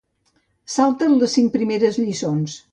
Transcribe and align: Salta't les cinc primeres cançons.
Salta't 0.77 1.15
les 1.25 1.37
cinc 1.39 1.55
primeres 1.61 2.03
cançons. 2.05 2.61